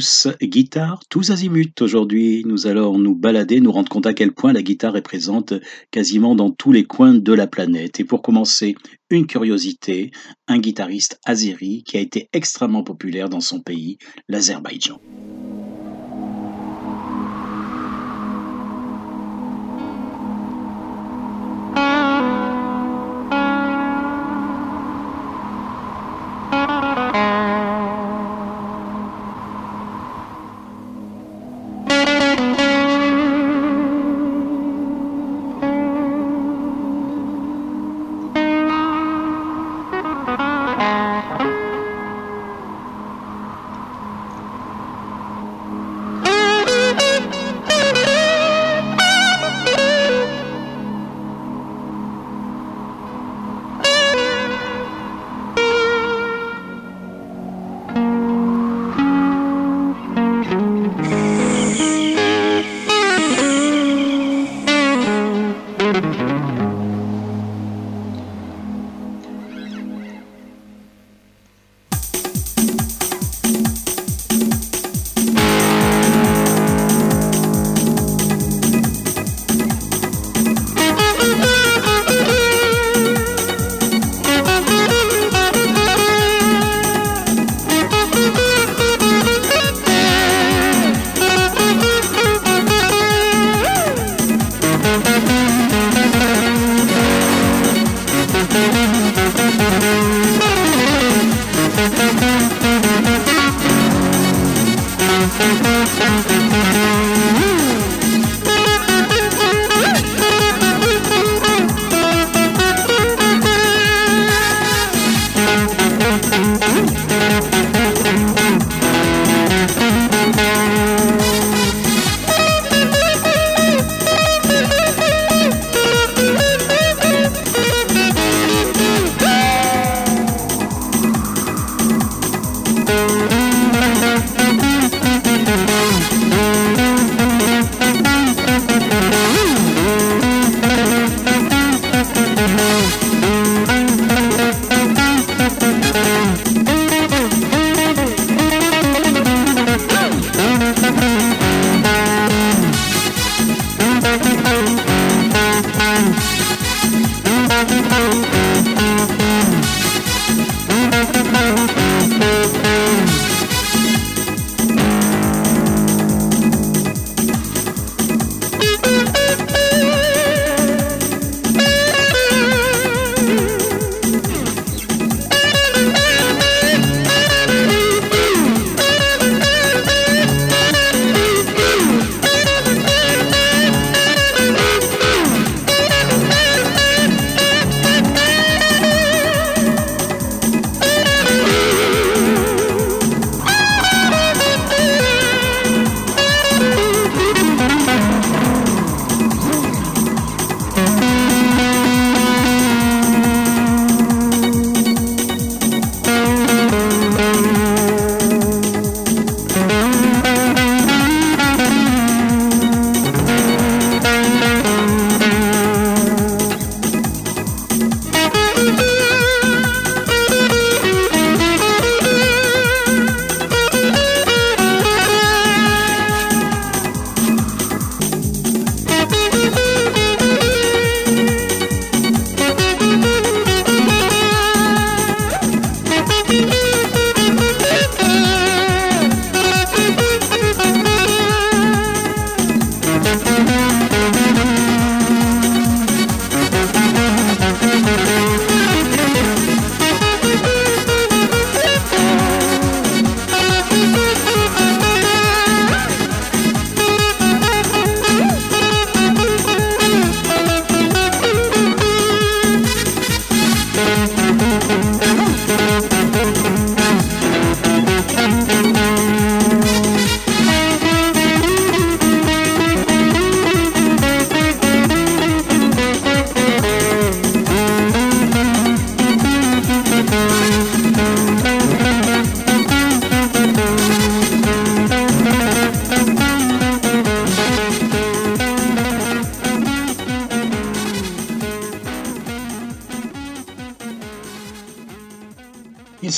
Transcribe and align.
tous, 0.00 0.28
tous 1.10 1.30
azimuts. 1.30 1.82
Aujourd'hui, 1.82 2.42
nous 2.46 2.66
allons 2.66 2.98
nous 2.98 3.14
balader, 3.14 3.60
nous 3.60 3.70
rendre 3.70 3.90
compte 3.90 4.06
à 4.06 4.14
quel 4.14 4.32
point 4.32 4.54
la 4.54 4.62
guitare 4.62 4.96
est 4.96 5.02
présente 5.02 5.52
quasiment 5.90 6.34
dans 6.34 6.50
tous 6.50 6.72
les 6.72 6.84
coins 6.84 7.12
de 7.12 7.32
la 7.34 7.46
planète. 7.46 8.00
Et 8.00 8.04
pour 8.04 8.22
commencer, 8.22 8.76
une 9.10 9.26
curiosité, 9.26 10.10
un 10.48 10.58
guitariste 10.58 11.20
azéri 11.26 11.82
qui 11.84 11.98
a 11.98 12.00
été 12.00 12.30
extrêmement 12.32 12.82
populaire 12.82 13.28
dans 13.28 13.40
son 13.40 13.60
pays, 13.60 13.98
l'Azerbaïdjan. 14.28 15.00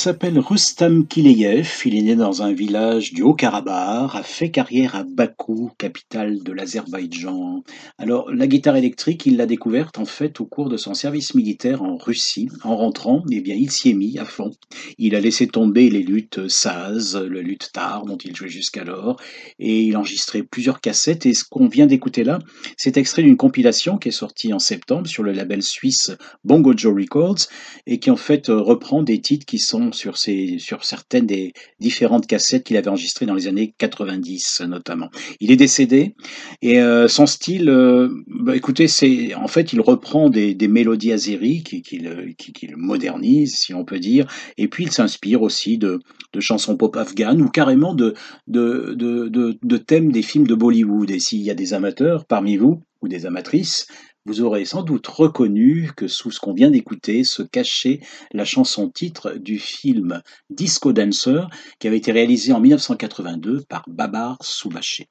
S'appelle 0.03 0.37
Rustam 0.37 1.07
Kileyev, 1.07 1.81
il 1.85 1.97
est 1.97 2.01
né 2.01 2.15
dans 2.17 2.41
un 2.41 2.51
village 2.51 3.13
du 3.13 3.21
Haut-Karabakh, 3.21 4.15
a 4.15 4.21
fait 4.21 4.51
carrière 4.51 4.95
à 4.95 5.03
Bakou, 5.05 5.32
capitale 5.77 6.43
de 6.43 6.51
l'Azerbaïdjan. 6.51 7.63
Alors 7.97 8.31
la 8.31 8.47
guitare 8.47 8.75
électrique, 8.75 9.25
il 9.25 9.37
l'a 9.37 9.45
découverte 9.45 9.97
en 9.99 10.05
fait 10.05 10.39
au 10.39 10.45
cours 10.45 10.69
de 10.69 10.77
son 10.77 10.93
service 10.93 11.35
militaire 11.35 11.83
en 11.83 11.97
Russie. 11.97 12.49
En 12.63 12.77
rentrant, 12.77 13.23
eh 13.29 13.41
bien 13.41 13.55
il 13.55 13.71
s'y 13.71 13.89
est 13.89 13.93
mis 13.93 14.17
à 14.19 14.25
fond. 14.25 14.51
Il 14.97 15.15
a 15.15 15.19
laissé 15.19 15.47
tomber 15.47 15.89
les 15.89 16.03
luttes 16.03 16.47
saz, 16.47 17.15
le 17.15 17.41
lutte 17.41 17.71
tar 17.73 18.05
dont 18.05 18.17
il 18.17 18.35
jouait 18.35 18.49
jusqu'alors, 18.49 19.19
et 19.59 19.81
il 19.81 19.97
enregistrait 19.97 20.43
plusieurs 20.43 20.81
cassettes. 20.81 21.25
Et 21.25 21.33
ce 21.33 21.43
qu'on 21.43 21.67
vient 21.67 21.87
d'écouter 21.87 22.23
là, 22.23 22.39
c'est 22.77 22.97
extrait 22.97 23.23
d'une 23.23 23.37
compilation 23.37 23.97
qui 23.97 24.09
est 24.09 24.11
sortie 24.11 24.53
en 24.53 24.59
septembre 24.59 25.07
sur 25.07 25.23
le 25.23 25.31
label 25.31 25.61
suisse 25.61 26.11
Bongo 26.43 26.73
Joe 26.75 26.95
Records 26.95 27.47
et 27.85 27.99
qui 27.99 28.11
en 28.11 28.17
fait 28.17 28.47
reprend 28.47 29.03
des 29.03 29.21
titres 29.21 29.45
qui 29.45 29.59
sont 29.59 29.91
sur, 29.91 30.17
ces, 30.17 30.57
sur 30.59 30.85
certaines 30.85 31.25
des 31.25 31.53
différentes 31.79 32.27
cassettes 32.27 32.63
qu'il 32.63 32.77
avait 32.77 32.87
enregistrées 32.87 33.25
dans 33.25 33.35
les 33.35 33.47
années 33.47 33.73
90 33.77 34.61
notamment. 34.67 35.09
Il 35.39 35.51
est 35.51 35.55
décédé 35.55 36.15
et 36.61 36.79
euh, 36.79 37.07
son 37.07 37.25
style, 37.25 37.69
euh, 37.69 38.09
bah, 38.27 38.55
écoutez, 38.55 38.87
c'est 38.87 39.33
en 39.35 39.47
fait 39.47 39.73
il 39.73 39.81
reprend 39.81 40.29
des, 40.29 40.55
mélodies 40.67 41.11
azéries 41.11 41.63
qu'il 41.63 42.35
qui, 42.37 42.67
modernise, 42.75 43.55
si 43.55 43.73
on 43.73 43.85
peut 43.85 43.99
dire, 43.99 44.25
et 44.57 44.67
puis 44.67 44.85
il 44.85 44.91
s'inspire 44.91 45.41
aussi 45.41 45.77
de, 45.77 45.99
chansons 46.39 46.77
pop 46.77 46.95
afghanes 46.95 47.41
ou 47.41 47.49
carrément 47.49 47.93
de, 47.93 48.13
de 48.47 49.77
thèmes 49.77 50.11
des 50.11 50.21
films 50.21 50.47
de 50.47 50.55
Bollywood. 50.55 51.11
Et 51.11 51.19
s'il 51.19 51.41
y 51.41 51.51
a 51.51 51.55
des 51.55 51.73
amateurs 51.73 52.25
parmi 52.25 52.57
vous 52.57 52.83
ou 53.01 53.07
des 53.07 53.25
amatrices, 53.25 53.87
vous 54.25 54.41
aurez 54.41 54.63
sans 54.63 54.83
doute 54.83 55.07
reconnu 55.07 55.91
que 55.97 56.07
sous 56.07 56.31
ce 56.31 56.39
qu'on 56.39 56.53
vient 56.53 56.71
d'écouter 56.71 57.25
se 57.25 57.43
cachait 57.43 57.99
la 58.31 58.45
chanson 58.45 58.89
titre 58.89 59.33
du 59.33 59.59
film 59.59 60.21
Disco 60.49 60.93
Dancer 60.93 61.41
qui 61.79 61.87
avait 61.87 61.97
été 61.97 62.13
réalisé 62.13 62.53
en 62.53 62.61
1982 62.61 63.63
par 63.67 63.83
Babar 63.87 64.37
Soubaché. 64.41 65.09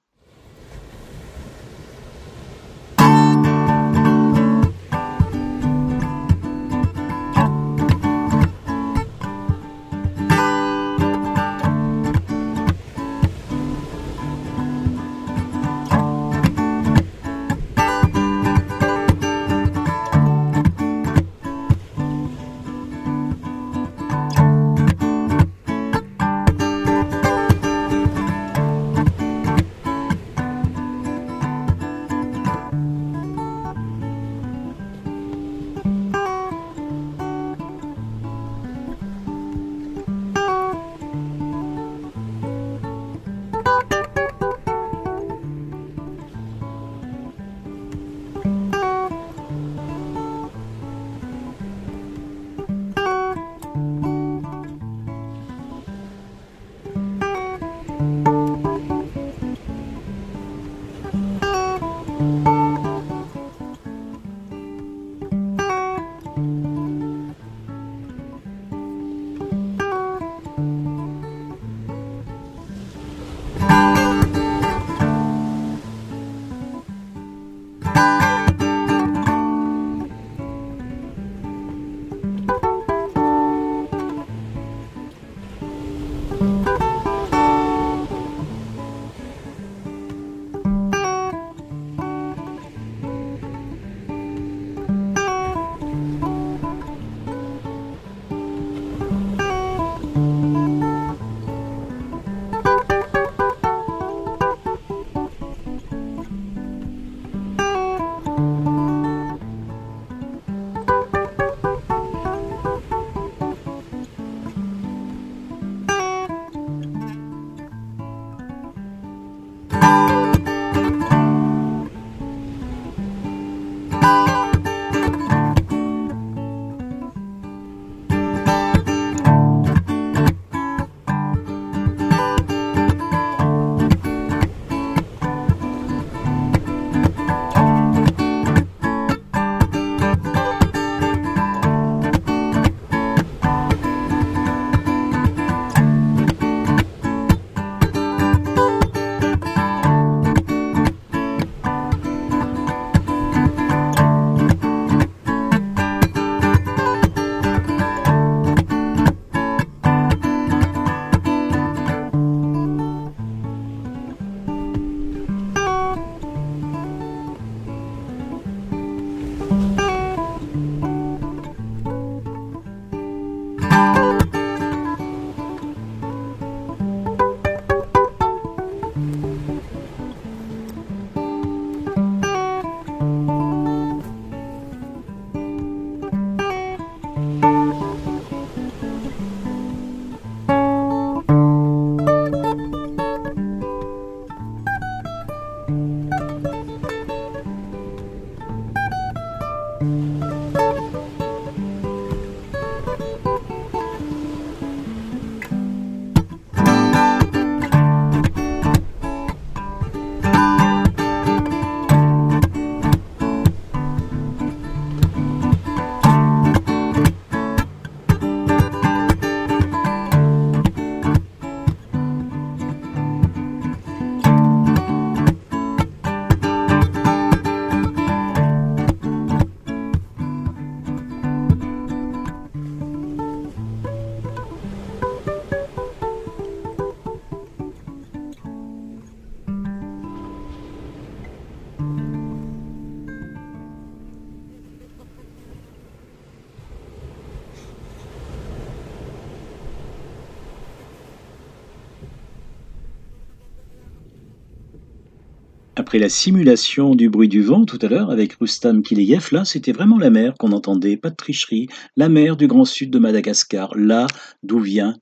Après 255.93 256.01
la 256.01 256.09
simulation 256.09 256.95
du 256.95 257.11
bruit 257.11 257.29
du 257.29 257.43
vent 257.43 257.67
tout 257.67 257.79
à 257.83 257.87
l'heure 257.87 258.11
avec 258.11 258.33
Rustam 258.41 258.81
Kileyev, 258.83 259.29
là 259.31 259.45
c'était 259.45 259.73
vraiment 259.73 259.99
la 259.99 260.09
mer 260.09 260.33
qu'on 260.39 260.53
entendait, 260.53 260.97
pas 260.97 261.11
de 261.11 261.17
tricherie, 261.17 261.69
la 261.99 262.09
mer 262.09 262.39
du 262.39 262.47
Grand 262.47 262.65
Sud 262.65 262.89
de 262.89 262.99
Madagascar, 262.99 263.77
là 263.77 264.07
d'où 264.43 264.59
vient 264.59 264.97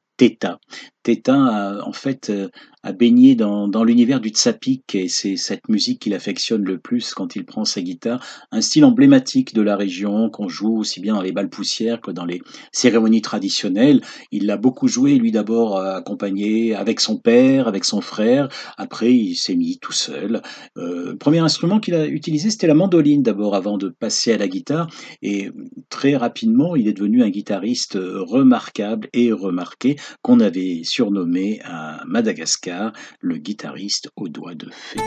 Teta. 1.03 1.31
Teta, 1.31 1.81
en 1.87 1.93
fait, 1.93 2.31
euh, 2.31 2.49
a 2.83 2.93
baigné 2.93 3.35
dans, 3.35 3.69
dans 3.69 3.85
l'univers 3.85 4.21
du 4.21 4.31
tsapik 4.31 4.95
et 4.95 5.09
c'est 5.09 5.37
cette 5.37 5.69
musique 5.69 6.01
qu'il 6.01 6.15
affectionne 6.15 6.65
le 6.65 6.79
plus 6.79 7.13
quand 7.13 7.37
il 7.37 7.45
prend 7.45 7.67
sa 7.67 7.83
guitare. 7.83 8.25
Un 8.53 8.63
style 8.63 8.87
emblématique 8.87 9.55
de 9.55 9.61
la 9.61 9.77
région 9.77 10.31
qu'on 10.31 10.49
joue 10.49 10.79
aussi 10.79 11.01
bien 11.01 11.15
dans 11.15 11.21
les 11.21 11.33
balles 11.33 11.51
poussières 11.51 12.01
que 12.01 12.11
dans 12.11 12.25
les 12.25 12.41
cérémonies 12.73 13.21
traditionnelles. 13.21 14.01
Il 14.33 14.47
l'a 14.47 14.57
beaucoup 14.57 14.89
joué, 14.89 15.17
lui 15.17 15.31
d'abord 15.31 15.77
euh, 15.77 15.97
accompagné 15.97 16.75
avec 16.75 17.01
son 17.01 17.19
père, 17.19 17.69
avec 17.69 17.85
son 17.85 18.01
frère. 18.01 18.49
Après, 18.79 19.13
il 19.13 19.35
s'est 19.35 19.57
mis 19.57 19.79
tout 19.79 19.93
seul. 19.93 20.41
Euh, 20.79 21.17
premier 21.17 21.41
instrument 21.41 21.81
qu'il 21.81 21.95
a 21.95 22.07
utilisé, 22.07 22.49
c'était 22.51 22.67
la 22.67 22.75
mandoline 22.75 23.23
d'abord 23.23 23.55
avant 23.55 23.77
de 23.77 23.89
passer 23.89 24.33
à 24.33 24.39
la 24.39 24.49
guitare. 24.49 24.89
Et 25.21 25.51
très 25.91 26.17
rapidement, 26.17 26.77
il 26.77 26.89
est 26.89 26.95
devenu 26.95 27.23
un 27.23 27.31
guitariste 27.31 27.99
remarquable 28.01 29.09
et 29.13 29.33
remarqué 29.33 29.97
qu'on 30.23 30.41
avait 30.41 30.83
surnommé 30.91 31.61
à 31.65 32.03
Madagascar 32.07 32.93
le 33.21 33.37
guitariste 33.37 34.11
aux 34.17 34.29
doigts 34.29 34.55
de 34.55 34.69
fée. 34.71 34.99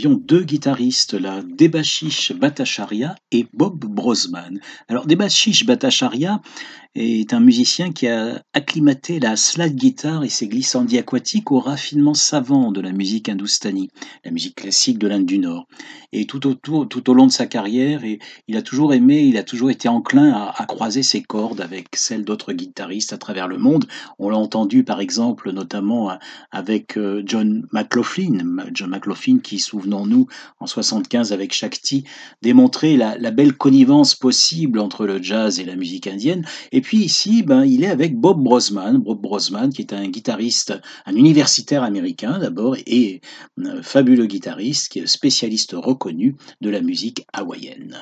Avions 0.00 0.14
deux 0.14 0.44
guitaristes, 0.44 1.12
la 1.12 1.42
Debashish 1.42 2.32
Bhattacharya 2.32 3.16
et 3.32 3.46
Bob 3.52 3.84
Brosman. 3.84 4.58
Alors 4.88 5.06
Debashish 5.06 5.66
Bhattacharya 5.66 6.40
est 6.94 7.32
un 7.32 7.40
musicien 7.40 7.92
qui 7.92 8.08
a 8.08 8.42
acclimaté 8.52 9.20
la 9.20 9.36
slide 9.36 9.76
guitare 9.76 10.24
et 10.24 10.28
ses 10.28 10.48
glissandis 10.48 10.98
aquatiques 10.98 11.52
au 11.52 11.60
raffinement 11.60 12.14
savant 12.14 12.72
de 12.72 12.80
la 12.80 12.90
musique 12.90 13.28
hindoustanie, 13.28 13.90
la 14.24 14.32
musique 14.32 14.56
classique 14.56 14.98
de 14.98 15.06
l'Inde 15.06 15.26
du 15.26 15.38
Nord. 15.38 15.68
Et 16.12 16.26
tout, 16.26 16.44
au 16.44 17.14
long 17.14 17.26
de 17.26 17.32
sa 17.32 17.46
carrière, 17.46 18.02
il 18.48 18.56
a 18.56 18.62
toujours 18.62 18.92
aimé, 18.92 19.20
il 19.20 19.36
a 19.36 19.44
toujours 19.44 19.70
été 19.70 19.88
enclin 19.88 20.32
à, 20.32 20.66
croiser 20.66 21.04
ses 21.04 21.22
cordes 21.22 21.60
avec 21.60 21.88
celles 21.94 22.24
d'autres 22.24 22.52
guitaristes 22.52 23.12
à 23.12 23.18
travers 23.18 23.46
le 23.46 23.58
monde. 23.58 23.86
On 24.18 24.28
l'a 24.28 24.36
entendu 24.36 24.82
par 24.82 25.00
exemple 25.00 25.52
notamment 25.52 26.10
avec 26.50 26.96
euh, 26.96 27.22
John 27.24 27.66
McLaughlin, 27.72 28.66
John 28.72 28.90
McLaughlin 28.90 29.38
qui, 29.38 29.58
souvenons-nous, 29.58 30.26
en 30.58 30.66
75 30.66 31.32
avec 31.32 31.52
Shakti, 31.52 32.04
démontrait 32.42 32.96
la, 32.96 33.30
belle 33.30 33.52
connivence 33.52 34.16
possible 34.16 34.80
entre 34.80 35.06
le 35.06 35.22
jazz 35.22 35.60
et 35.60 35.64
la 35.64 35.76
musique 35.76 36.08
indienne. 36.08 36.44
Et 36.80 36.82
puis 36.82 37.04
ici, 37.04 37.42
ben, 37.42 37.66
il 37.66 37.84
est 37.84 37.90
avec 37.90 38.16
Bob 38.16 38.42
Brosman, 38.42 38.96
Bob 38.96 39.20
Brosman 39.20 39.70
qui 39.70 39.82
est 39.82 39.92
un 39.92 40.08
guitariste, 40.08 40.72
un 41.04 41.14
universitaire 41.14 41.82
américain 41.82 42.38
d'abord, 42.38 42.74
et 42.86 43.20
un 43.62 43.82
fabuleux 43.82 44.24
guitariste, 44.24 44.90
qui 44.90 45.00
est 45.00 45.06
spécialiste 45.06 45.74
reconnu 45.76 46.36
de 46.62 46.70
la 46.70 46.80
musique 46.80 47.26
hawaïenne. 47.34 47.98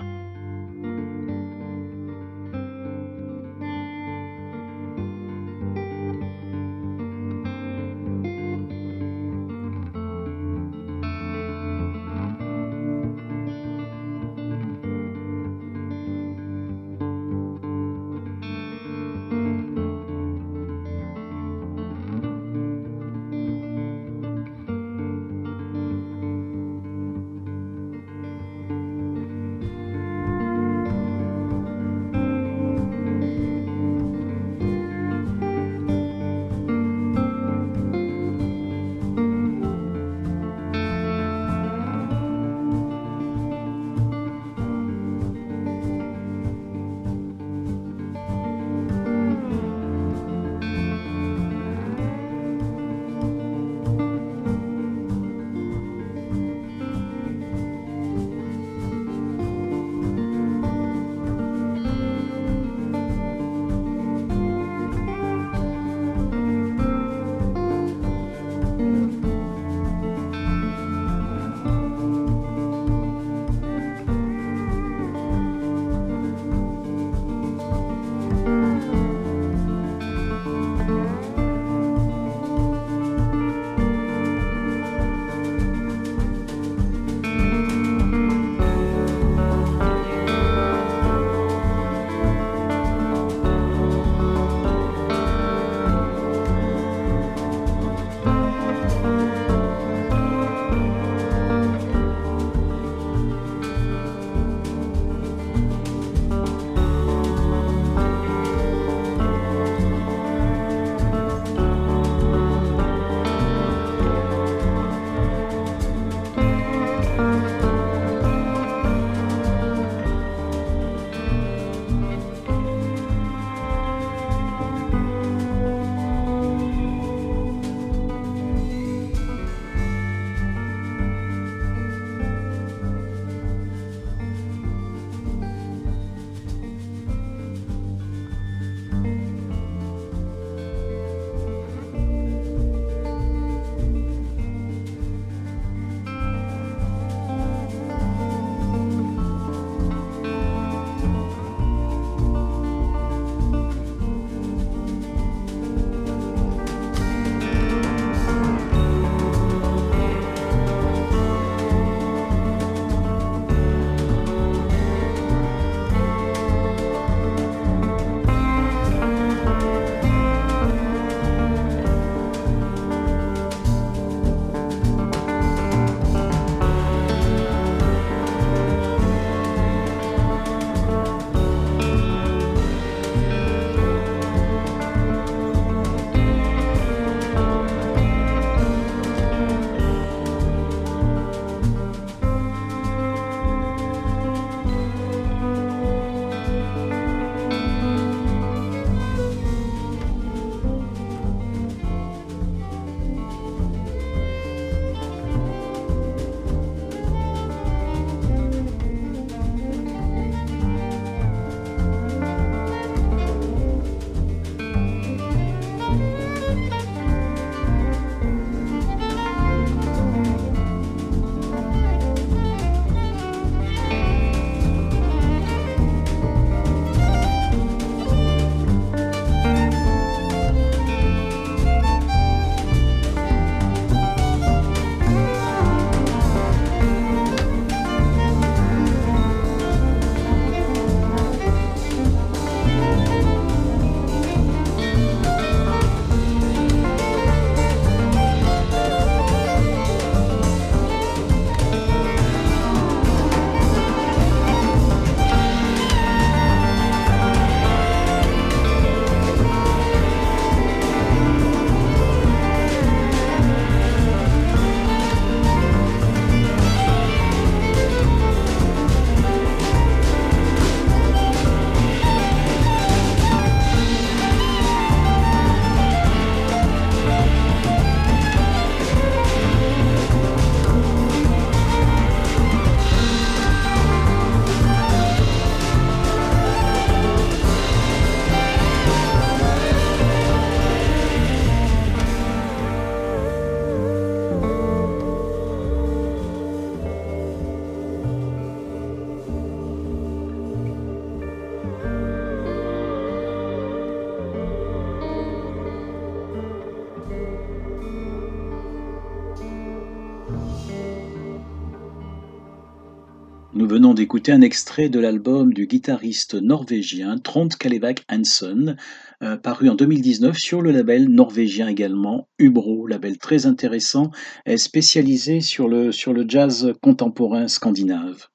D'écouter 313.99 314.31
un 314.31 314.43
extrait 314.43 314.89
de 314.89 315.01
l'album 315.01 315.53
du 315.53 315.67
guitariste 315.67 316.35
norvégien 316.35 317.19
Trond 317.19 317.49
Kalevak 317.49 318.05
Hansen, 318.09 318.77
euh, 319.25 319.37
paru 319.37 319.69
en 319.69 319.75
2019 319.75 320.37
sur 320.39 320.63
le 320.63 320.71
label 320.71 321.09
norvégien 321.09 321.67
également, 321.67 322.29
Ubro, 322.39 322.87
label 322.87 323.19
très 323.19 323.47
intéressant, 323.47 324.13
spécialisé 324.55 325.41
sur 325.41 325.67
le, 325.67 325.91
sur 325.91 326.13
le 326.13 326.25
jazz 326.29 326.73
contemporain 326.81 327.49
scandinave. 327.49 328.29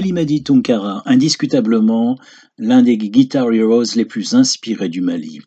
Madi 0.00 0.42
Tunkara, 0.42 1.02
indiscutablement 1.04 2.16
l'un 2.56 2.82
des 2.82 2.96
guitar 2.96 3.52
heroes 3.52 3.94
les 3.94 4.06
plus 4.06 4.34
inspirés 4.34 4.88
du 4.88 5.02
Mali. 5.02 5.40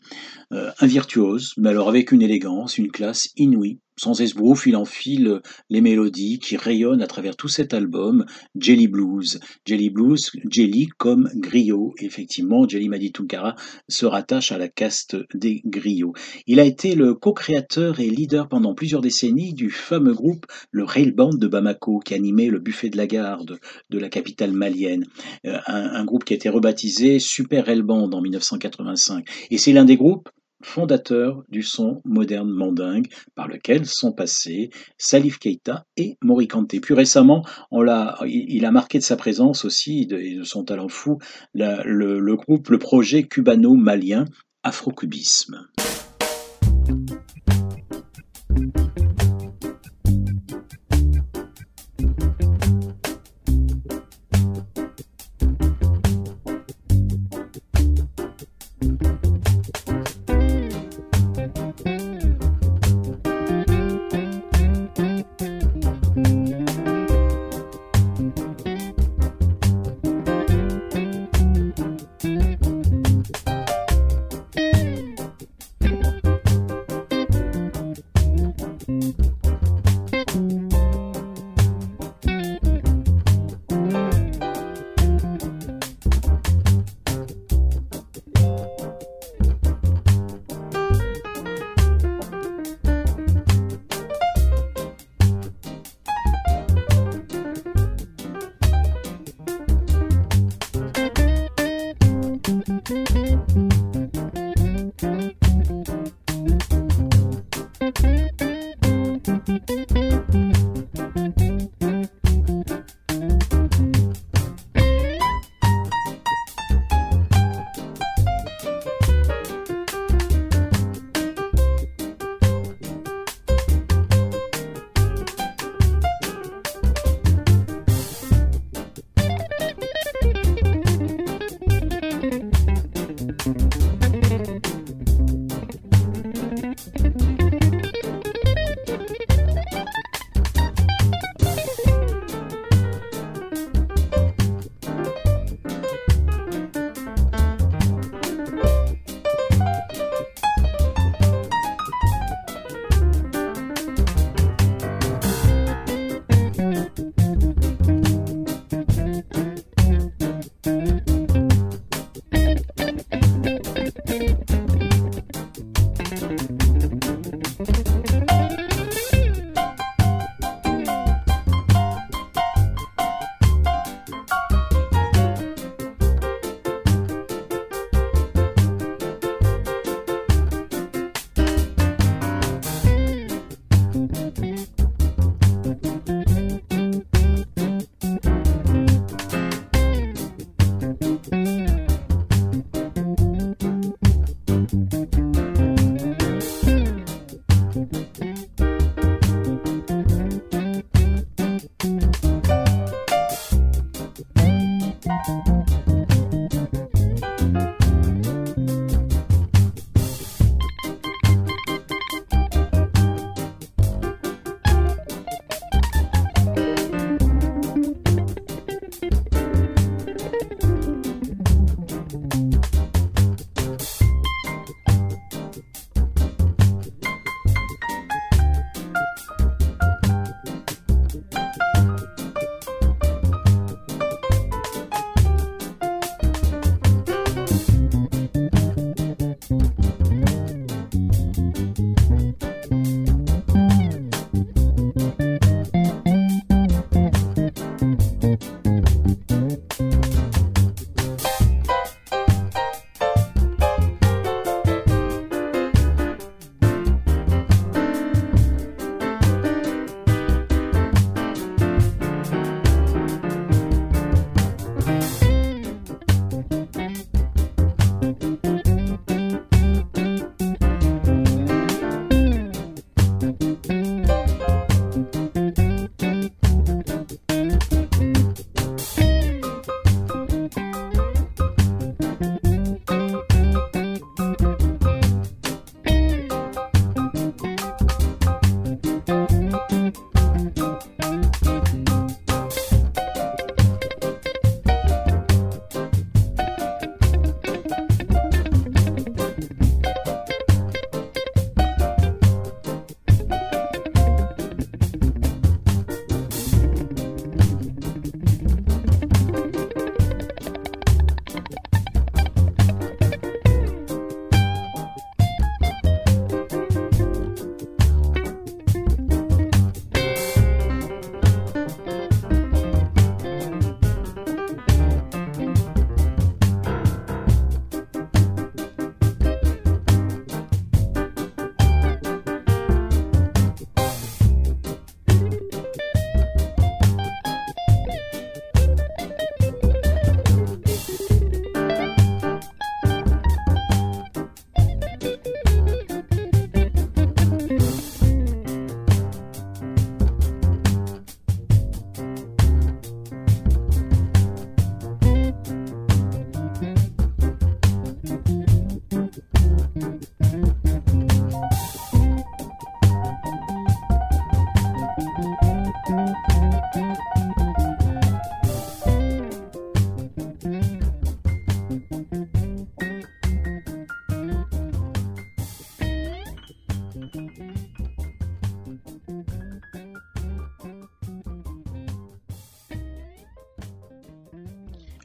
Euh, 0.52 0.70
un 0.80 0.86
virtuose, 0.86 1.54
mais 1.58 1.70
alors 1.70 1.90
avec 1.90 2.12
une 2.12 2.22
élégance, 2.22 2.78
une 2.78 2.92
classe 2.92 3.30
inouïe, 3.38 3.80
sans 3.98 4.22
esbrouf, 4.22 4.68
il 4.68 4.76
enfile 4.76 5.42
les 5.70 5.82
mélodies 5.82 6.40
qui 6.40 6.58
rayonnent 6.58 7.02
à 7.02 7.08
travers 7.08 7.36
tout 7.36 7.48
cet 7.48 7.74
album, 7.74 8.26
Jelly 8.56 8.88
Blues. 8.88 9.40
Jelly 9.66 9.90
Blues, 9.90 10.32
Jelly 10.50 10.88
comme 10.98 11.30
griot. 11.36 11.94
Effectivement, 12.00 12.68
Jelly 12.68 12.90
Maditunkara 12.90 13.56
se 13.88 14.06
rattache 14.06 14.52
à 14.52 14.58
la 14.58 14.68
caste 14.68 15.16
des 15.34 15.62
griots. 15.66 16.14
Il 16.48 16.60
a 16.60 16.66
été 16.66 16.96
le 16.96 17.14
co-créateur 17.14 18.00
et 18.00 18.10
leader 18.10 18.50
pendant 18.50 18.74
plusieurs 18.74 19.02
décennies 19.02 19.54
du 19.54 19.70
fameux 19.70 20.14
groupe 20.14 20.46
le 20.72 20.84
Rail 20.84 21.12
Band 21.12 21.34
de 21.34 21.48
Bamako 21.48 22.00
qui 22.00 22.14
animait 22.14 22.48
le 22.48 22.60
buffet 22.60 22.90
de 22.90 22.98
la 22.98 23.08
garde 23.08 23.60
de 23.90 24.00
la 24.00 24.10
capitale 24.10 24.52
malienne. 24.52 25.06
Euh, 25.46 25.58
un, 25.68 25.96
un 25.96 26.06
groupe 26.06 26.26
qui 26.26 26.34
a 26.34 26.36
été 26.36 26.50
rebaptisé 26.50 27.20
Super 27.20 27.66
Rail 27.66 27.82
Band 27.82 28.12
en 28.12 28.22
1985. 28.22 29.28
Et 29.52 29.58
c'est 29.58 29.74
l'un 29.74 29.86
des 29.86 29.98
groupes 29.98 30.30
fondateur 30.66 31.44
du 31.50 31.64
son 31.64 32.02
moderne 32.04 32.50
mandingue, 32.50 33.08
par 33.36 33.48
lequel 33.48 33.86
sont 33.86 34.12
passés 34.12 34.72
Salif 34.98 35.40
Keita 35.40 35.86
et 35.96 36.18
Morikante. 36.22 36.82
Plus 36.82 36.96
récemment, 36.96 37.46
il 37.72 38.66
a 38.66 38.72
marqué 38.72 38.98
de 38.98 39.04
sa 39.04 39.16
présence 39.16 39.64
aussi 39.64 40.08
et 40.10 40.36
de 40.36 40.44
son 40.44 40.64
talent 40.64 40.90
fou 40.90 41.20
le 41.54 42.36
groupe, 42.36 42.70
le 42.70 42.80
projet 42.80 43.24
cubano-malien 43.24 44.26
Afrocubisme. 44.64 45.68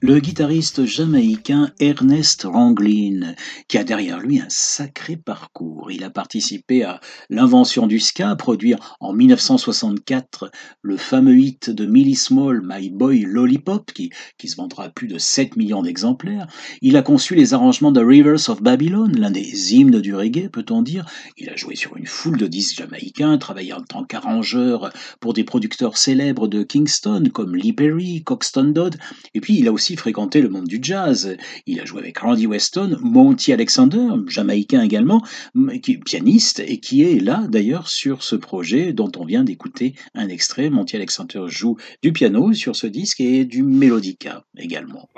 Le 0.03 0.19
guitariste 0.19 0.87
jamaïcain 0.87 1.73
Ernest 1.79 2.45
Ranglin, 2.45 3.35
qui 3.69 3.77
a 3.77 3.85
derrière 3.85 4.19
lui 4.19 4.41
un 4.41 4.49
sacré 4.49 5.17
parcours. 5.17 5.91
Il 5.91 6.05
a 6.05 6.11
participé 6.11 6.85
à 6.85 7.01
l'invention 7.29 7.87
du 7.87 8.01
ska, 8.01 8.35
produit 8.35 8.75
en 9.01 9.13
1964 9.13 10.51
le 10.81 10.97
fameux 10.97 11.37
hit 11.37 11.69
de 11.69 11.85
Millie 11.85 12.17
Small, 12.17 12.63
My 12.65 12.89
Boy 12.89 13.25
Lollipop, 13.27 13.93
qui, 13.93 14.11
qui 14.39 14.49
se 14.49 14.57
vendra 14.57 14.85
à 14.85 14.89
plus 14.89 15.07
de 15.07 15.19
7 15.19 15.57
millions 15.57 15.83
d'exemplaires. 15.83 16.47
Il 16.81 16.97
a 16.97 17.03
conçu 17.03 17.35
les 17.35 17.53
arrangements 17.53 17.93
de 17.93 18.01
Rivers 18.01 18.49
of 18.49 18.63
Babylon, 18.63 19.13
l'un 19.15 19.31
des 19.31 19.75
hymnes 19.75 20.01
du 20.01 20.15
reggae, 20.15 20.49
peut-on 20.49 20.81
dire. 20.81 21.05
Il 21.37 21.51
a 21.51 21.57
joué 21.57 21.77
sur 21.77 21.97
une 21.99 22.07
foule 22.07 22.39
de 22.39 22.47
disques 22.47 22.79
jamaïcains, 22.79 23.37
travaillé 23.37 23.75
en 23.75 23.83
tant 23.83 24.05
qu'arrangeur 24.05 24.91
pour 25.21 25.35
des 25.35 25.45
producteurs 25.45 25.99
célèbres 25.99 26.49
de 26.49 26.63
Kingston 26.63 27.25
comme 27.35 27.55
Lee 27.55 27.75
Perry, 27.75 28.23
Coxton 28.25 28.73
Dodd, 28.73 28.97
et 29.35 29.41
puis 29.41 29.59
il 29.59 29.69
a 29.69 29.73
aussi 29.73 29.89
fréquenté 29.97 30.41
le 30.41 30.49
monde 30.49 30.66
du 30.66 30.78
jazz. 30.80 31.36
Il 31.66 31.80
a 31.80 31.84
joué 31.84 32.01
avec 32.01 32.18
Randy 32.18 32.47
Weston, 32.47 32.99
Monty 33.01 33.53
Alexander, 33.53 34.09
jamaïcain 34.26 34.82
également, 34.82 35.22
qui, 35.82 35.99
pianiste, 35.99 36.61
et 36.61 36.78
qui 36.78 37.03
est 37.03 37.20
là 37.20 37.47
d'ailleurs 37.49 37.88
sur 37.88 38.22
ce 38.22 38.36
projet 38.36 38.93
dont 38.93 39.11
on 39.16 39.24
vient 39.24 39.45
d'écouter 39.45 39.95
un 40.14 40.28
extrait. 40.28 40.70
Monty 40.70 40.97
Alexander 40.97 41.45
joue 41.47 41.76
du 42.03 42.12
piano 42.12 42.53
sur 42.53 42.76
ce 42.76 42.86
disque 42.86 43.20
et 43.20 43.45
du 43.45 43.62
mélodica 43.62 44.45
également. 44.57 45.09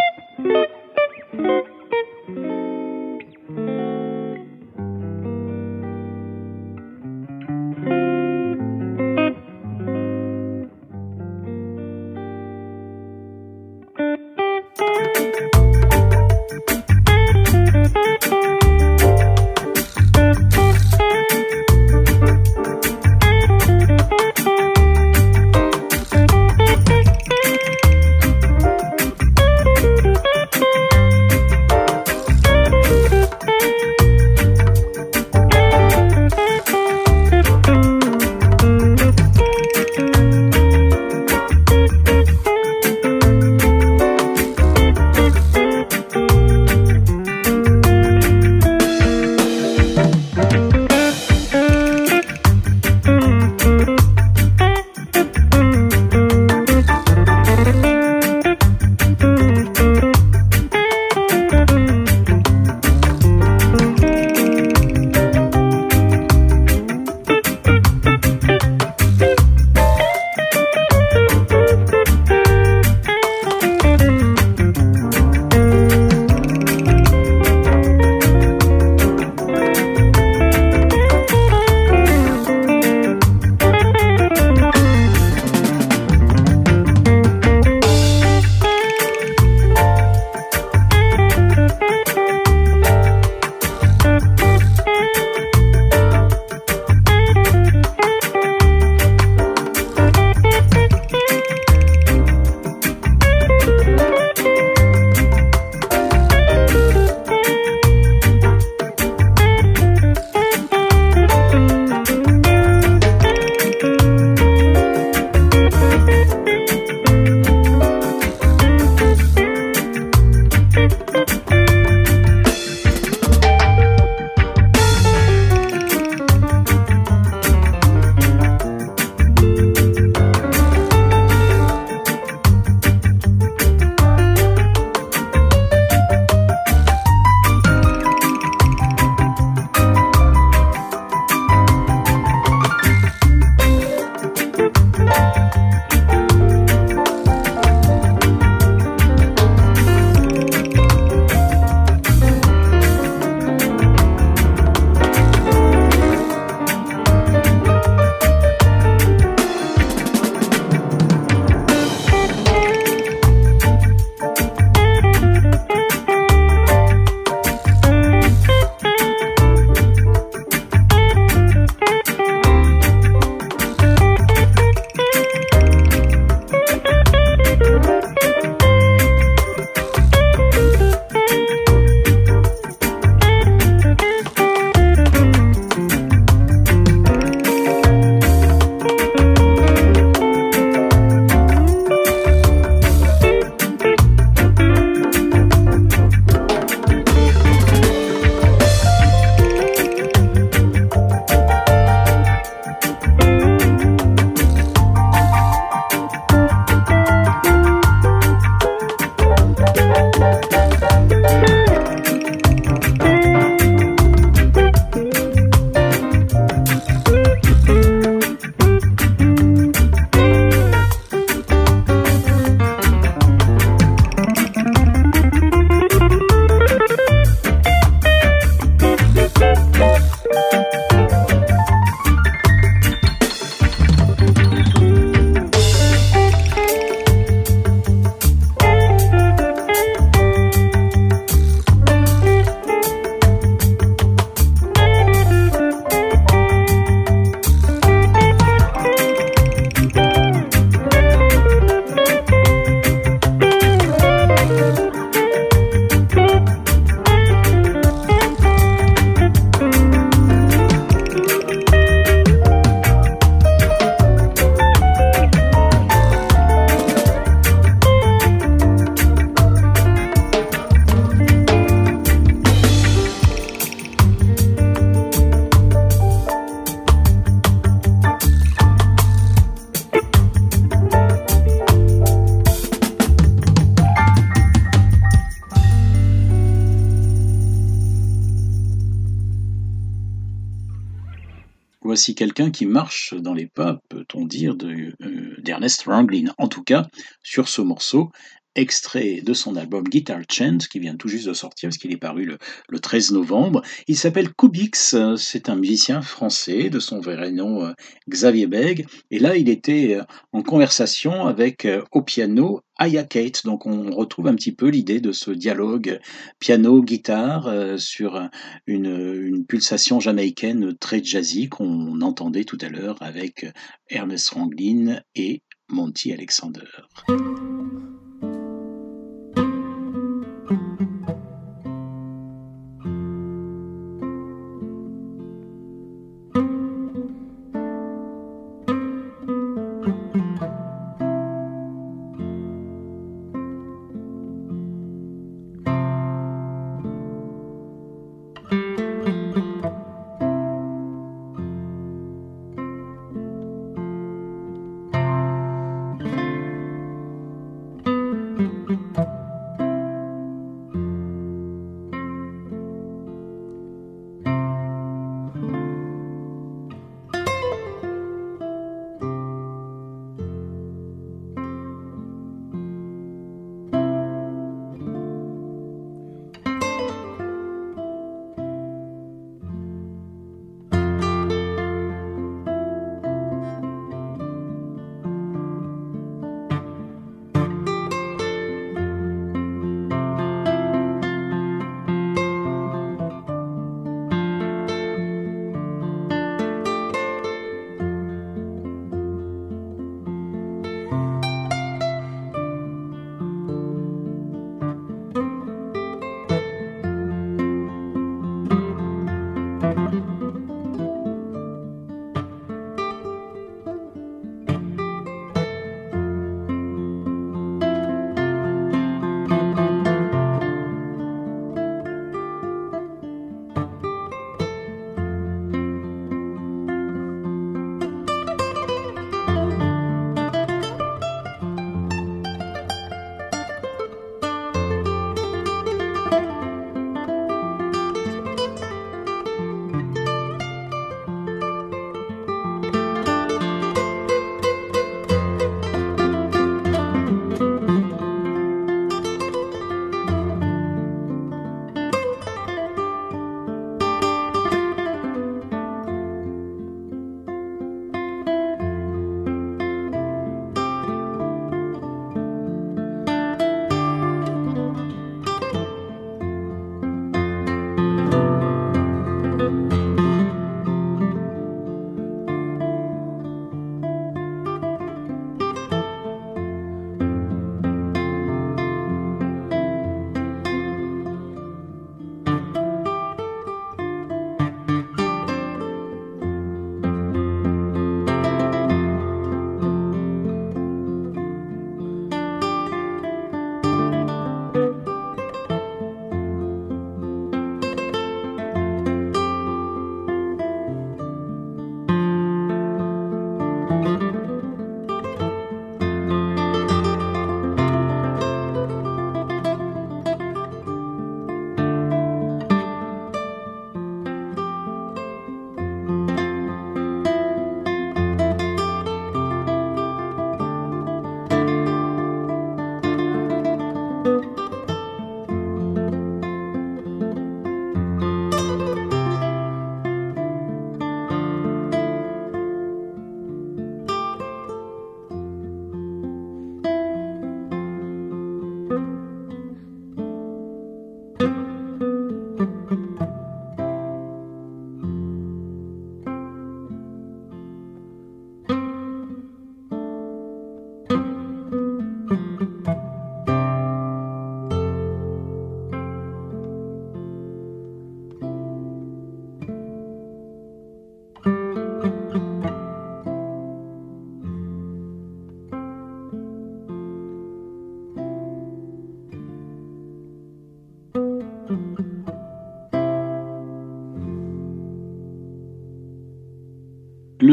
Quelqu'un 292.11 292.51
qui 292.51 292.67
marche 292.67 293.15
dans 293.15 293.35
les 293.35 293.47
pas, 293.47 293.79
peut-on 293.89 294.27
dire, 294.27 294.55
euh, 294.63 295.37
d'Ernest 295.39 295.85
Ranglin. 295.87 296.33
En 296.39 296.49
tout 296.49 296.63
cas, 296.63 296.87
sur 297.23 297.49
ce 297.49 297.63
morceau, 297.63 298.11
extrait 298.55 299.21
de 299.23 299.33
son 299.33 299.57
album 299.57 299.85
Guitar 299.85 300.21
Chant, 300.31 300.59
qui 300.71 300.79
vient 300.79 300.97
tout 300.97 301.09
juste 301.09 301.27
de 301.27 301.33
sortir, 301.33 301.69
parce 301.69 301.79
qu'il 301.79 301.93
est 301.93 301.97
paru 301.97 302.25
le, 302.69 302.79
13 302.79 303.13
novembre. 303.13 303.63
Il 303.87 303.97
s'appelle 303.97 304.33
Kubix, 304.35 304.97
c'est 305.17 305.49
un 305.49 305.57
musicien 305.57 306.03
français, 306.03 306.69
de 306.69 306.79
son 306.79 307.01
vrai 307.01 307.31
nom 307.31 307.65
euh, 307.65 307.73
Xavier 308.09 308.47
Beg, 308.47 308.87
et 309.11 309.19
là 309.19 309.37
il 309.37 309.49
était 309.49 309.95
euh, 309.95 310.03
en 310.33 310.43
conversation 310.43 311.27
avec 311.27 311.65
euh, 311.65 311.83
au 311.93 312.03
piano 312.03 312.61
Aya 312.77 313.05
Kate, 313.05 313.45
donc 313.45 313.67
on 313.67 313.91
retrouve 313.91 314.27
un 314.27 314.35
petit 314.35 314.53
peu 314.53 314.69
l'idée 314.69 315.01
de 315.01 315.13
ce 315.13 315.31
dialogue 315.31 316.01
piano-guitare 316.41 317.79
sur 317.79 318.29
une, 318.67 319.45
pulsation 319.47 320.01
jamaïcaine 320.01 320.75
très 320.79 321.05
jazzy 321.05 321.49
qu'on 321.49 322.01
entendait 322.01 322.45
tout 322.45 322.59
à 322.61 322.71
l'heure 322.71 322.97
avec 323.01 323.47
Ernest 323.89 324.31
Ranglin 324.31 325.01
et 325.15 325.43
Monty 325.69 326.13
Alexander. 326.13 326.67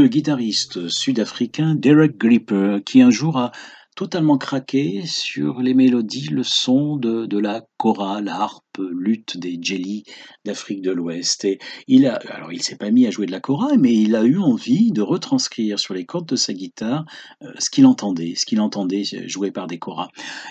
Guitariste 0.10 0.90
sud-africain 0.90 1.76
Derek 1.76 2.18
Gripper, 2.18 2.80
qui 2.86 3.02
un 3.02 3.10
jour 3.10 3.38
a 3.38 3.52
totalement 3.96 4.38
craqué 4.38 5.04
sur 5.06 5.62
les 5.62 5.74
mélodies, 5.74 6.30
le 6.30 6.44
son 6.44 6.98
de, 6.98 7.38
la 7.38 7.66
kora, 7.80 8.20
la 8.20 8.42
harpe 8.42 8.82
lutte 8.92 9.38
des 9.38 9.58
Jelly 9.62 10.04
d'Afrique 10.44 10.82
de 10.82 10.92
l'Ouest. 10.92 11.46
Et 11.46 11.60
il 11.88 12.06
a, 12.08 12.16
alors 12.30 12.52
il 12.52 12.62
s'est 12.62 12.76
pas 12.76 12.92
mis 12.92 13.08
à 13.08 13.12
jouer 13.12 13.26
de 13.26 13.32
la 13.32 13.40
kora, 13.40 13.70
mais 13.78 13.94
il 13.94 14.16
a 14.16 14.24
eu 14.24 14.38
envie 14.38 14.92
de 14.92 15.02
retranscrire 15.02 15.80
sur 15.80 15.94
les 15.94 16.06
cordes 16.06 16.28
de 16.28 16.36
sa 16.36 16.54
guitare 16.54 17.06
euh, 17.42 17.52
ce 17.58 17.70
qu'il 17.70 17.86
entendait, 17.86 18.36
ce 18.36 18.46
qu'il 18.46 18.60
entendait 18.60 19.04
joué 19.28 19.52
par 19.52 19.68
des 19.68 19.80
koras. 19.80 20.10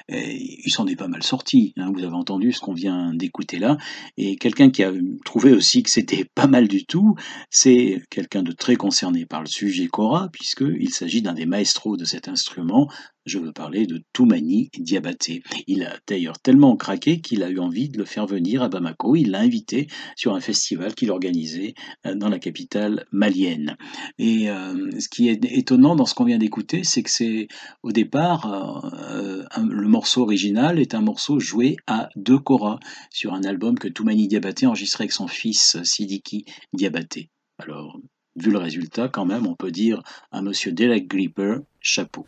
Et 0.08 0.58
il 0.64 0.70
s'en 0.70 0.86
est 0.86 0.96
pas 0.96 1.08
mal 1.08 1.22
sorti. 1.22 1.74
Hein, 1.76 1.92
vous 1.94 2.02
avez 2.02 2.16
entendu 2.16 2.52
ce 2.52 2.60
qu'on 2.60 2.72
vient 2.72 3.12
d'écouter 3.12 3.58
là. 3.58 3.76
Et 4.16 4.36
quelqu'un 4.36 4.70
qui 4.70 4.82
a 4.82 4.92
trouvé 5.26 5.52
aussi 5.52 5.82
que 5.82 5.90
c'était 5.90 6.24
pas 6.24 6.46
mal 6.46 6.66
du 6.66 6.86
tout, 6.86 7.14
c'est 7.50 8.00
quelqu'un 8.10 8.42
de 8.42 8.52
très 8.52 8.76
concerné 8.76 9.26
par 9.26 9.42
le 9.42 9.48
sujet 9.48 9.86
kora, 9.86 10.30
puisqu'il 10.32 10.90
s'agit 10.90 11.20
d'un 11.20 11.34
des 11.34 11.46
maestros 11.46 11.98
de 11.98 12.06
cet 12.06 12.26
instrument, 12.26 12.88
je 13.28 13.38
veux 13.38 13.52
parler 13.52 13.86
de 13.86 14.02
Toumani 14.12 14.70
Diabaté. 14.78 15.42
Il 15.66 15.84
a 15.84 15.94
d'ailleurs 16.06 16.38
tellement 16.38 16.76
craqué 16.76 17.17
qu'il 17.20 17.42
a 17.42 17.50
eu 17.50 17.58
envie 17.58 17.88
de 17.88 17.98
le 17.98 18.04
faire 18.04 18.26
venir 18.26 18.62
à 18.62 18.68
Bamako. 18.68 19.16
Il 19.16 19.30
l'a 19.30 19.40
invité 19.40 19.88
sur 20.16 20.34
un 20.34 20.40
festival 20.40 20.94
qu'il 20.94 21.10
organisait 21.10 21.74
euh, 22.06 22.14
dans 22.14 22.28
la 22.28 22.38
capitale 22.38 23.06
malienne. 23.12 23.76
Et 24.18 24.50
euh, 24.50 24.90
ce 24.98 25.08
qui 25.08 25.28
est 25.28 25.44
étonnant 25.44 25.96
dans 25.96 26.06
ce 26.06 26.14
qu'on 26.14 26.24
vient 26.24 26.38
d'écouter, 26.38 26.84
c'est 26.84 27.02
que 27.02 27.10
c'est 27.10 27.48
au 27.82 27.92
départ, 27.92 28.92
euh, 29.02 29.44
le 29.58 29.88
morceau 29.88 30.22
original 30.22 30.78
est 30.78 30.94
un 30.94 31.00
morceau 31.00 31.38
joué 31.38 31.76
à 31.86 32.08
deux 32.16 32.38
koras 32.38 32.78
sur 33.10 33.34
un 33.34 33.42
album 33.44 33.78
que 33.78 33.88
Toumani 33.88 34.28
Diabaté 34.28 34.66
enregistrait 34.66 35.04
avec 35.04 35.12
son 35.12 35.28
fils 35.28 35.76
Sidiki 35.82 36.44
Diabaté. 36.72 37.30
Alors, 37.58 37.98
vu 38.36 38.50
le 38.50 38.58
résultat, 38.58 39.08
quand 39.08 39.24
même, 39.24 39.46
on 39.46 39.54
peut 39.54 39.70
dire 39.70 40.02
à 40.30 40.42
monsieur 40.42 40.72
Derek 40.72 41.08
Gripper, 41.08 41.56
chapeau. 41.80 42.26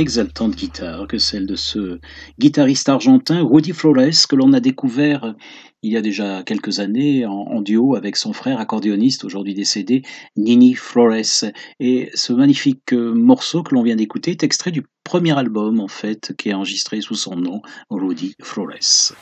Exaltante 0.00 0.56
guitare 0.56 1.06
que 1.06 1.18
celle 1.18 1.46
de 1.46 1.56
ce 1.56 2.00
guitariste 2.38 2.88
argentin 2.88 3.42
Rudy 3.42 3.72
Flores 3.72 4.26
que 4.28 4.34
l'on 4.34 4.54
a 4.54 4.60
découvert 4.60 5.34
il 5.82 5.92
y 5.92 5.96
a 5.96 6.00
déjà 6.00 6.42
quelques 6.42 6.80
années 6.80 7.26
en, 7.26 7.60
duo 7.60 7.94
avec 7.96 8.16
son 8.16 8.32
frère 8.32 8.60
accordéoniste 8.60 9.24
aujourd'hui 9.24 9.54
décédé 9.54 10.02
Nini 10.36 10.74
Flores 10.74 11.44
et 11.80 12.10
ce 12.14 12.32
magnifique 12.32 12.92
euh, 12.94 13.12
morceau 13.14 13.62
que 13.62 13.74
l'on 13.74 13.82
vient 13.82 13.96
d'écouter 13.96 14.30
est 14.30 14.42
extrait 14.42 14.70
du 14.70 14.84
premier 15.04 15.38
album 15.38 15.80
en 15.80 15.88
fait 15.88 16.34
qui 16.36 16.48
est 16.48 16.54
enregistré 16.54 17.00
sous 17.02 17.14
son 17.14 17.36
nom 17.36 17.60
Rudy 17.90 18.34
Flores. 18.42 19.12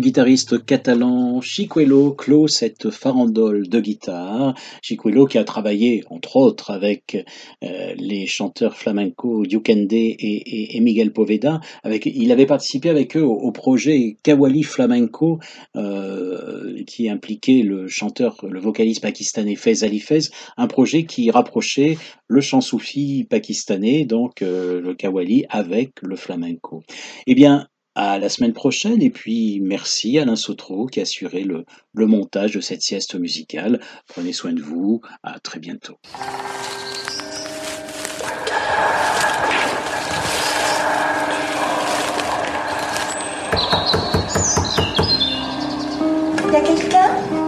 Guitariste 0.00 0.64
catalan 0.64 1.40
Chicuelo 1.40 2.12
clôt 2.12 2.48
cette 2.48 2.90
farandole 2.90 3.68
de 3.68 3.80
guitare. 3.80 4.54
Chicuelo 4.82 5.26
qui 5.26 5.38
a 5.38 5.44
travaillé, 5.44 6.02
entre 6.10 6.36
autres, 6.36 6.70
avec 6.70 7.24
euh, 7.62 7.94
les 7.96 8.26
chanteurs 8.26 8.76
flamenco 8.76 9.46
Duquende 9.46 9.92
et, 9.92 10.78
Miguel 10.80 11.12
Poveda. 11.12 11.60
Avec, 11.82 12.06
il 12.06 12.32
avait 12.32 12.46
participé 12.46 12.88
avec 12.88 13.16
eux 13.16 13.22
au, 13.22 13.52
projet 13.52 14.16
Kawali 14.22 14.62
Flamenco, 14.62 15.38
euh, 15.76 16.82
qui 16.86 17.08
impliquait 17.08 17.62
le 17.62 17.88
chanteur, 17.88 18.36
le 18.48 18.60
vocaliste 18.60 19.02
pakistanais 19.02 19.56
Fez 19.56 19.84
Ali 19.84 20.00
Fez, 20.00 20.30
un 20.56 20.66
projet 20.66 21.04
qui 21.04 21.30
rapprochait 21.30 21.98
le 22.28 22.40
chant 22.40 22.60
soufi 22.60 23.26
pakistanais, 23.28 24.04
donc 24.04 24.42
euh, 24.42 24.80
le 24.80 24.94
Kawali, 24.94 25.44
avec 25.48 26.00
le 26.02 26.16
flamenco. 26.16 26.82
Eh 27.26 27.34
bien, 27.34 27.66
à 28.02 28.18
la 28.18 28.30
semaine 28.30 28.54
prochaine 28.54 29.02
et 29.02 29.10
puis 29.10 29.60
merci 29.60 30.18
Alain 30.18 30.34
Sautreau 30.34 30.86
qui 30.86 31.00
a 31.00 31.02
assuré 31.02 31.44
le, 31.44 31.66
le 31.92 32.06
montage 32.06 32.52
de 32.52 32.60
cette 32.60 32.80
sieste 32.80 33.14
musicale. 33.14 33.78
Prenez 34.06 34.32
soin 34.32 34.54
de 34.54 34.62
vous, 34.62 35.02
à 35.22 35.38
très 35.38 35.58
bientôt. 35.60 35.98
Il 46.46 46.52
y 46.52 46.56
a 46.56 46.60
quelqu'un? 46.62 47.39